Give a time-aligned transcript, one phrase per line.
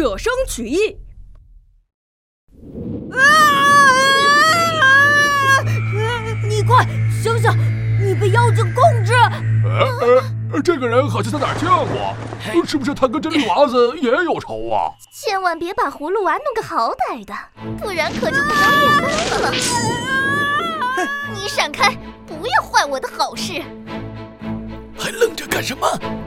[0.00, 0.96] 舍生取义。
[6.48, 6.86] 你快
[7.22, 7.50] 醒醒！
[8.00, 9.12] 你被妖精控制！
[9.62, 14.88] 呃，这个人好像在哪儿见过，是不是他跟这绿娃子也有仇啊？
[15.12, 17.34] 千万别把葫芦娃弄个好歹的，
[17.78, 19.52] 不然可就不要面子了。
[21.34, 21.94] 你闪开，
[22.26, 23.62] 不要坏我的好事！
[25.10, 25.84] 还愣着干什么？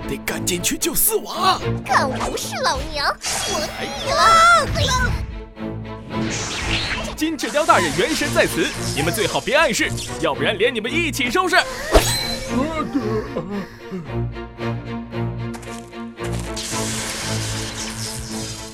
[0.10, 1.58] 得赶紧去救四娃！
[1.86, 3.08] 敢无视老娘，
[3.48, 5.10] 我你了！
[7.16, 9.90] 金翅雕大人元神在此，你们最好别碍事，
[10.20, 11.56] 要不然连你们一起收拾。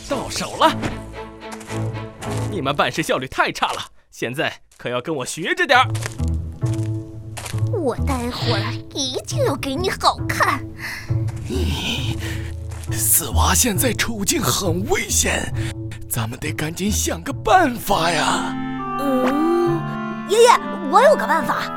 [0.10, 0.76] 到手了！
[2.50, 5.86] 你们办事效率太差了，现在可要跟我学着点儿。
[7.80, 10.60] 我待会儿一定要给你好看。
[12.92, 15.54] 四娃现在处境很危险，
[16.10, 18.54] 咱们得赶紧想个办法呀。
[19.00, 19.80] 嗯，
[20.28, 20.50] 爷爷，
[20.92, 21.72] 我有个办法。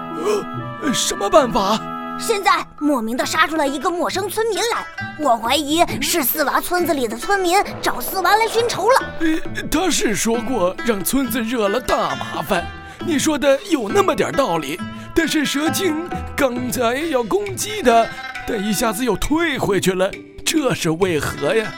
[0.82, 1.80] 呃，什么办法？
[2.18, 4.84] 现在莫名的杀出来一个陌生村民来，
[5.20, 9.14] 我怀疑是四娃村子里的村民找四娃来寻仇了。
[9.20, 12.66] 呃，他是说过让村子惹了大麻烦，
[13.06, 14.80] 你说的有那么点道理。
[15.14, 18.06] 但是蛇精刚才要攻击他，
[18.46, 20.10] 但一下子又退回去了，
[20.44, 21.72] 这是为何呀？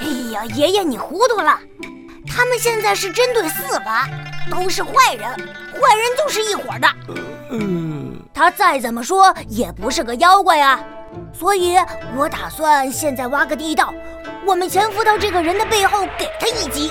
[0.00, 1.58] 哎呀，爷爷你糊涂了，
[2.26, 4.08] 他们现在是针对四娃，
[4.50, 6.88] 都是坏人，坏人就是一伙的。
[7.50, 10.80] 嗯，他再怎么说也不是个妖怪啊，
[11.32, 11.76] 所以
[12.16, 13.94] 我打算现在挖个地道，
[14.44, 16.90] 我们潜伏到这个人的背后，给他一击，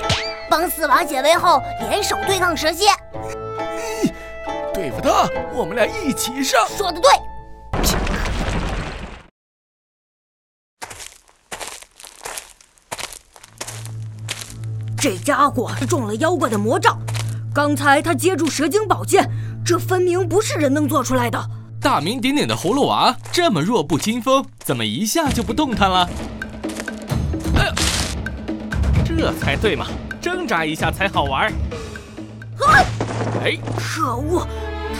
[0.50, 2.86] 帮四娃解围后联手对抗蛇蝎。
[4.82, 6.68] 对付他，我们俩一起上。
[6.76, 7.08] 说的对。
[14.98, 17.00] 这家伙中了妖怪的魔杖，
[17.54, 19.30] 刚才他接住蛇精宝剑，
[19.64, 21.40] 这分明不是人能做出来的。
[21.80, 26.10] 大名鼎鼎的葫芦娃这么弱不禁风，怎么一下就不动弹了？
[27.56, 27.74] 哎呀，
[29.06, 29.86] 这才对嘛，
[30.20, 31.54] 挣扎一下才好玩。
[33.44, 34.48] 哎，可恶，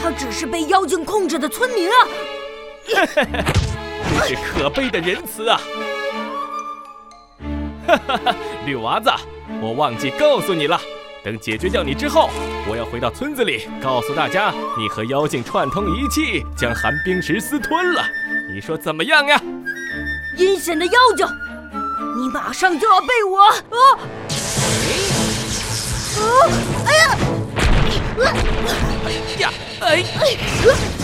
[0.02, 1.94] 他只是被妖精控制的村民啊！
[4.10, 5.60] 你是可悲的仁慈啊！
[7.86, 8.34] 哈哈哈，
[8.66, 9.08] 绿娃子，
[9.60, 10.80] 我忘记告诉你了，
[11.22, 12.30] 等解决掉你之后，
[12.68, 18.04] 我要回到村子里告诉大家，你和妖精串通一气，将寒冰石私吞了。
[18.52, 19.40] 你说怎么样呀？
[20.36, 21.24] 阴险的妖精，
[22.18, 23.40] 你马上就要被我……
[23.44, 23.54] 啊！
[26.18, 26.24] 啊！
[26.86, 27.16] 哎呀！
[29.06, 29.21] 哎呀！
[29.84, 30.02] 哎！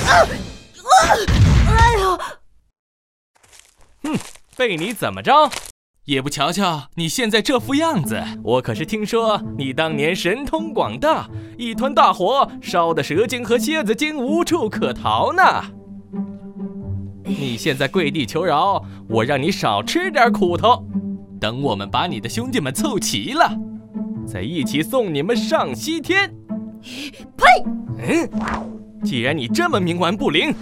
[0.07, 0.13] 啊！
[0.85, 0.93] 啊！
[1.69, 2.19] 哎呀！
[4.05, 4.19] 哼，
[4.57, 5.33] 被你怎么着？
[6.05, 11.29] 也不瞧瞧你现在这副样子，我可是听说你当年神通广大，
[11.59, 15.43] 一团大火烧的蛇精和蝎子精无处可逃呢。
[17.25, 20.83] 你现在跪地求饶，我让你少吃点苦头，
[21.39, 23.55] 等我们把你的兄弟们凑齐了，
[24.27, 26.35] 再一起送你们上西天。
[27.37, 27.45] 呸！
[28.01, 28.31] 嗯，
[29.05, 30.55] 既然你这么冥顽不灵，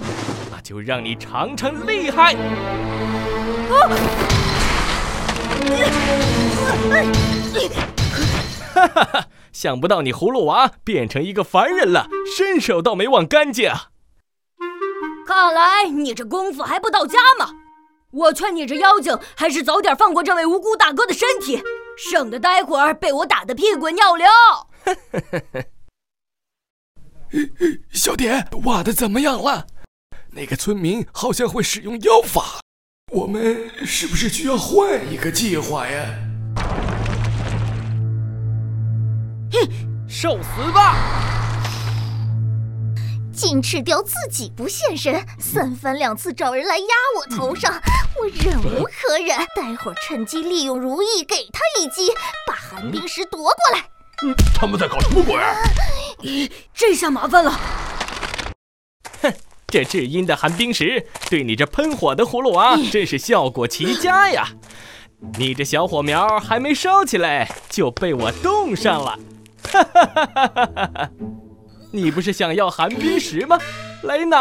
[0.51, 2.35] 那就让你尝尝厉害。
[2.35, 3.75] 啊！
[8.75, 9.25] 哈哈哈！
[9.53, 13.89] 想不到你葫芦娃变成一个凡人了，身手倒没忘干净啊。
[15.27, 17.51] 看来你这功夫还不到家嘛！
[18.13, 21.63] 我劝你这妖精还是早点放过这位无辜大哥的身体，
[21.97, 24.27] 省得待会儿被我打得屁滚尿流。
[27.93, 29.67] 小蝶挖的怎么样了？
[30.33, 32.61] 那个村民好像会使用妖法。
[33.13, 36.07] 我们是不是需要换一个计划呀？
[39.53, 40.97] 哼，受死吧！
[43.33, 46.87] 金翅雕自己不现身，三番两次找人来压
[47.19, 47.73] 我头上，
[48.19, 49.39] 我忍无可忍。
[49.55, 52.13] 待会儿趁机利用如意给他一击，
[52.47, 53.85] 把寒冰石夺过来。
[54.25, 55.35] 嗯，他们在搞什么鬼？
[56.75, 57.61] 这下麻烦了。
[59.23, 59.33] 哼。
[59.69, 64.47] 这至阴的寒冰石对你这喷火的葫芦娃真是效果奇佳呀！
[65.39, 69.19] 你这小火苗还没烧起来就被我冻上了，
[69.65, 71.11] 哈哈哈哈哈哈！
[71.91, 73.59] 你不是想要寒冰石吗？
[74.05, 74.37] 来拿！